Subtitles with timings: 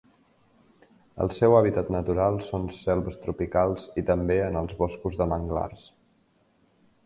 [1.25, 5.89] El seu hàbitat natural són selves tropicals i també en els boscos de manglars.